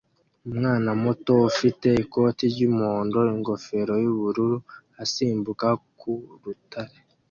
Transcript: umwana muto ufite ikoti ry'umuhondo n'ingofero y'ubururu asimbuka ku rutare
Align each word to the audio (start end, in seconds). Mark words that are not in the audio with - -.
umwana 0.49 0.89
muto 1.03 1.33
ufite 1.51 1.87
ikoti 2.03 2.43
ry'umuhondo 2.53 3.17
n'ingofero 3.25 3.93
y'ubururu 4.03 4.57
asimbuka 5.03 5.67
ku 5.99 6.11
rutare 6.43 6.97